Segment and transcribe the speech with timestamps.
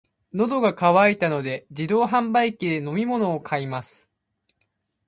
[0.33, 4.09] 喉が渇いたので、自動販売機で飲み物を買います。